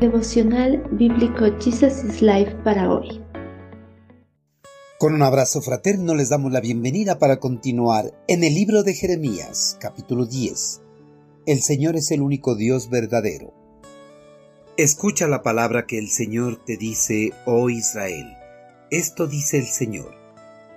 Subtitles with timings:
[0.00, 3.22] Devocional Bíblico Jesus is Life para hoy.
[4.98, 9.76] Con un abrazo fraterno les damos la bienvenida para continuar en el libro de Jeremías,
[9.78, 10.80] capítulo 10.
[11.44, 13.52] El Señor es el único Dios verdadero.
[14.78, 18.38] Escucha la palabra que el Señor te dice, oh Israel.
[18.90, 20.14] Esto dice el Señor.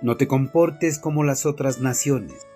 [0.02, 2.46] No te comportes como las otras naciones.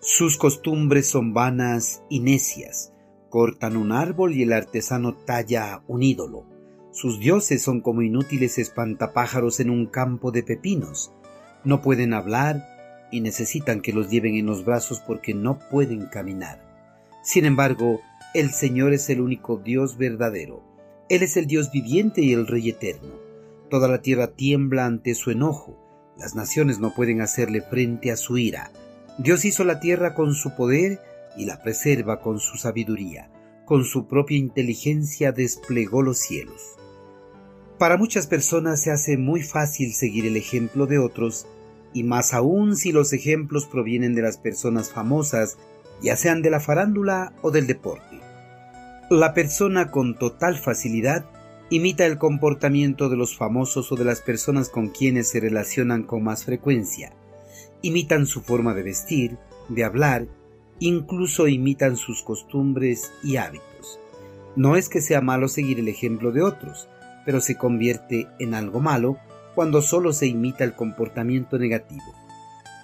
[0.00, 2.90] Sus costumbres son vanas y necias
[3.30, 6.44] Cortan un árbol y el artesano talla un ídolo.
[6.90, 11.12] Sus dioses son como inútiles espantapájaros en un campo de pepinos.
[11.62, 12.66] No pueden hablar
[13.12, 16.60] y necesitan que los lleven en los brazos porque no pueden caminar.
[17.22, 18.00] Sin embargo,
[18.34, 20.64] el Señor es el único Dios verdadero.
[21.08, 23.14] Él es el Dios viviente y el Rey eterno.
[23.68, 25.78] Toda la tierra tiembla ante su enojo.
[26.18, 28.72] Las naciones no pueden hacerle frente a su ira.
[29.18, 30.98] Dios hizo la tierra con su poder
[31.36, 33.30] y la preserva con su sabiduría,
[33.64, 36.76] con su propia inteligencia desplegó los cielos.
[37.78, 41.46] Para muchas personas se hace muy fácil seguir el ejemplo de otros,
[41.92, 45.56] y más aún si los ejemplos provienen de las personas famosas,
[46.02, 48.20] ya sean de la farándula o del deporte.
[49.10, 51.24] La persona con total facilidad
[51.70, 56.22] imita el comportamiento de los famosos o de las personas con quienes se relacionan con
[56.22, 57.12] más frecuencia.
[57.82, 60.26] Imitan su forma de vestir, de hablar
[60.80, 64.00] incluso imitan sus costumbres y hábitos.
[64.56, 66.88] No es que sea malo seguir el ejemplo de otros,
[67.24, 69.18] pero se convierte en algo malo
[69.54, 72.02] cuando solo se imita el comportamiento negativo.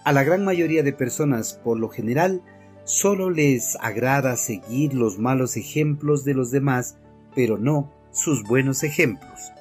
[0.05, 2.43] A la gran mayoría de personas, por lo general,
[2.85, 6.97] solo les agrada seguir los malos ejemplos de los demás,
[7.35, 9.53] pero no sus buenos ejemplos.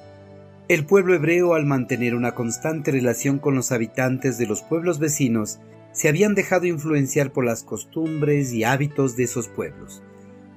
[0.68, 5.58] El pueblo hebreo, al mantener una constante relación con los habitantes de los pueblos vecinos,
[5.96, 10.02] se habían dejado influenciar por las costumbres y hábitos de esos pueblos.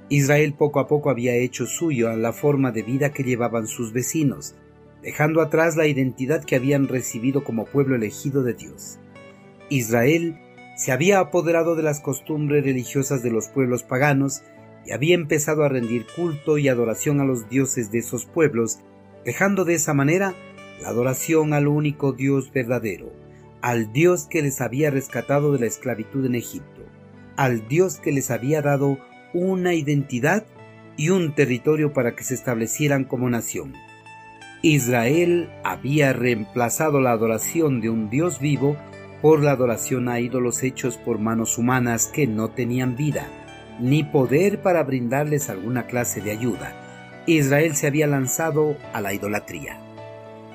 [0.10, 4.56] Israel poco a poco había hecho suyo la forma de vida que llevaban sus vecinos,
[5.02, 9.00] dejando atrás la identidad que habían recibido como pueblo elegido de Dios.
[9.70, 10.38] Israel
[10.76, 14.42] se había apoderado de las costumbres religiosas de los pueblos paganos
[14.86, 18.80] y había empezado a rendir culto y adoración a los dioses de esos pueblos,
[19.24, 20.34] dejando de esa manera
[20.82, 23.14] la adoración al único Dios verdadero,
[23.62, 26.82] al Dios que les había rescatado de la esclavitud en Egipto,
[27.36, 29.00] al Dios que les había dado
[29.34, 30.46] una identidad
[30.98, 33.74] y un territorio para que se establecieran como nación.
[34.62, 38.76] Israel había reemplazado la adoración de un Dios vivo
[39.22, 43.28] por la adoración a ídolos hechos por manos humanas que no tenían vida,
[43.80, 47.24] ni poder para brindarles alguna clase de ayuda.
[47.26, 49.80] Israel se había lanzado a la idolatría.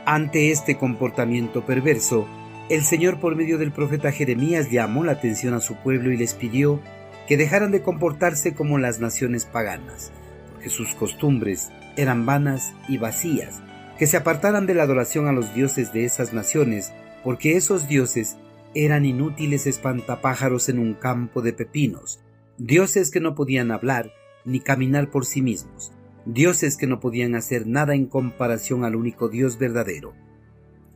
[0.06, 2.26] Ante este comportamiento perverso,
[2.70, 6.32] el Señor por medio del profeta Jeremías llamó la atención a su pueblo y les
[6.34, 6.80] pidió
[7.28, 10.12] que dejaran de comportarse como las naciones paganas,
[10.50, 13.62] porque sus costumbres eran vanas y vacías,
[13.98, 16.92] que se apartaran de la adoración a los dioses de esas naciones,
[17.22, 18.36] porque esos dioses
[18.75, 22.20] eran inútiles espantapájaros en un campo de pepinos,
[22.56, 24.10] dioses que no podían hablar
[24.44, 25.92] ni caminar por sí mismos,
[26.25, 30.14] dioses que no podían hacer nada en comparación al único Dios verdadero.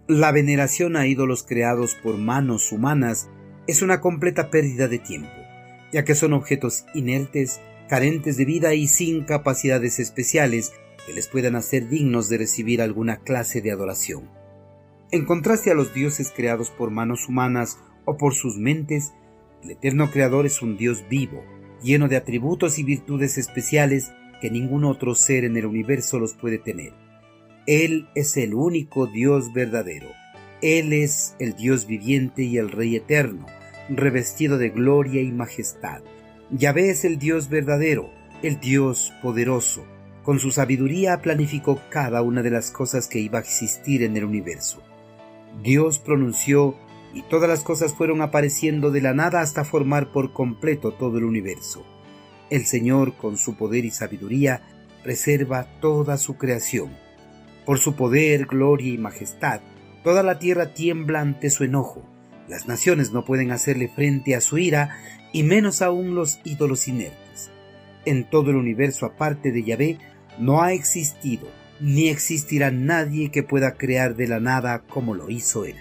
[0.09, 3.29] La veneración a ídolos creados por manos humanas
[3.67, 5.29] es una completa pérdida de tiempo,
[5.93, 7.61] ya que son objetos inertes,
[7.91, 10.73] carentes de vida y sin capacidades especiales
[11.05, 14.31] que les puedan hacer dignos de recibir alguna clase de adoración.
[15.11, 19.13] En contraste a los dioses creados por manos humanas o por sus mentes,
[19.63, 21.45] el eterno Creador es un Dios vivo,
[21.83, 24.11] lleno de atributos y virtudes especiales
[24.41, 27.08] que ningún otro ser en el universo los puede tener.
[27.69, 30.09] Él es el único Dios verdadero.
[30.63, 33.45] Él es el Dios viviente y el Rey eterno,
[33.91, 36.01] revestido de gloria y majestad.
[36.51, 38.11] Yahvé es el Dios verdadero,
[38.43, 39.85] el Dios poderoso.
[40.23, 44.25] Con su sabiduría planificó cada una de las cosas que iba a existir en el
[44.25, 44.83] universo.
[45.63, 46.75] Dios pronunció
[47.13, 51.25] y todas las cosas fueron apareciendo de la nada hasta formar por completo todo el
[51.25, 51.85] universo.
[52.49, 54.63] El Señor, con su poder y sabiduría,
[55.03, 57.08] preserva toda su creación
[57.69, 59.61] por su poder, gloria y majestad,
[60.03, 62.03] toda la tierra tiembla ante su enojo.
[62.49, 64.97] Las naciones no pueden hacerle frente a su ira,
[65.35, 67.51] y menos aún los ídolos inertes.
[68.07, 69.99] En todo el universo aparte de Yahvé
[70.39, 71.47] no ha existido
[71.79, 75.77] ni existirá nadie que pueda crear de la nada como lo hizo él.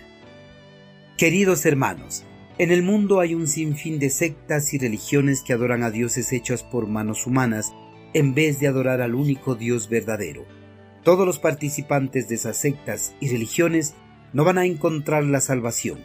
[1.17, 2.25] Queridos hermanos,
[2.57, 6.63] en el mundo hay un sinfín de sectas y religiones que adoran a dioses hechos
[6.63, 7.71] por manos humanas
[8.13, 10.56] en vez de adorar al único Dios verdadero.
[11.07, 13.95] Todos los participantes de esas sectas y religiones
[14.33, 15.99] no van a encontrar la salvación,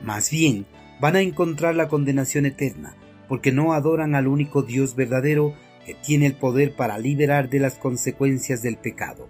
[0.00, 0.66] más bien
[1.00, 2.94] van a encontrar la condenación eterna,
[3.28, 5.52] porque no adoran al único Dios verdadero
[5.84, 9.28] que tiene el poder para liberar de las consecuencias del pecado.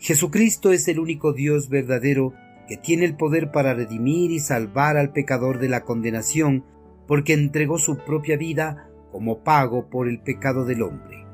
[0.00, 2.34] Jesucristo es el único Dios verdadero
[2.66, 6.64] que tiene el poder para redimir y salvar al pecador de la condenación,
[7.06, 11.24] porque entregó su propia vida como pago por el pecado del hombre.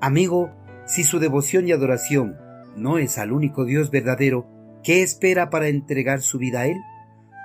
[0.00, 0.52] Amigo,
[0.86, 2.36] si su devoción y adoración
[2.76, 4.46] no es al único Dios verdadero,
[4.82, 6.76] ¿qué espera para entregar su vida a Él?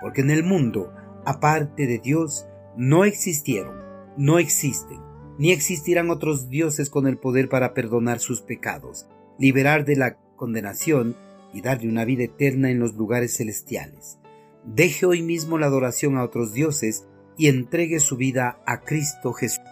[0.01, 0.93] Porque en el mundo,
[1.25, 3.75] aparte de Dios, no existieron,
[4.17, 4.99] no existen,
[5.37, 9.07] ni existirán otros dioses con el poder para perdonar sus pecados,
[9.37, 11.15] liberar de la condenación
[11.53, 14.19] y darle una vida eterna en los lugares celestiales.
[14.65, 17.07] Deje hoy mismo la adoración a otros dioses
[17.37, 19.63] y entregue su vida a Cristo Jesús.